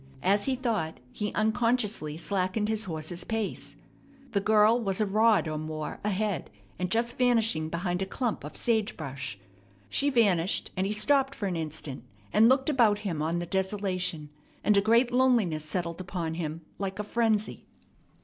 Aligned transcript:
As 0.23 0.45
he 0.45 0.55
thought, 0.55 0.99
he 1.11 1.31
unconsciously 1.35 2.17
slackened 2.17 2.69
his 2.69 2.85
horse's 2.85 3.23
pace. 3.23 3.75
The 4.31 4.39
girl 4.41 4.81
was 4.81 4.99
a 4.99 5.05
rod 5.05 5.47
or 5.47 5.59
more 5.59 5.99
ahead, 6.03 6.49
and 6.79 6.89
just 6.89 7.19
vanishing 7.19 7.69
behind 7.69 8.01
a 8.01 8.07
clump 8.07 8.43
of 8.43 8.57
sage 8.57 8.97
brush. 8.97 9.37
She 9.89 10.09
vanished, 10.09 10.71
and 10.75 10.87
he 10.87 10.91
stopped 10.91 11.35
for 11.35 11.45
an 11.45 11.55
instant, 11.55 12.03
and 12.33 12.49
looked 12.49 12.67
about 12.67 12.97
him 13.05 13.21
on 13.21 13.37
the 13.37 13.45
desolation; 13.45 14.29
and 14.63 14.75
a 14.75 14.81
great 14.81 15.11
loneliness 15.11 15.65
settled 15.65 16.01
upon 16.01 16.33
him 16.33 16.61
like 16.79 16.97
a 16.97 17.03
frenzy. 17.03 17.67